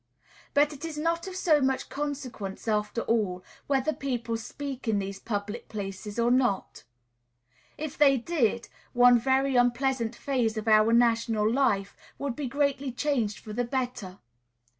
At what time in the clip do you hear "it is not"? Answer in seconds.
0.73-1.27